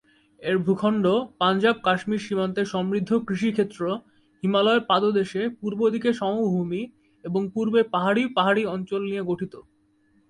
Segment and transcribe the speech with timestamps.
[0.39, 1.05] এর ভূখণ্ড
[1.39, 3.81] পাঞ্জাব/কাশ্মীর সীমান্তে সমৃদ্ধ কৃষিক্ষেত্র,
[4.43, 6.81] হিমালয়ের পাদদেশে পূর্ব দিকে সমভূমি
[7.23, 9.53] এবং পূর্বে পাহাড়ি পাহাড়ি অঞ্চল নিয়ে গঠিত।